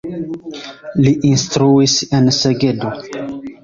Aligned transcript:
Li 1.03 1.13
instruis 1.33 1.97
en 2.21 2.35
Segedo. 2.43 2.99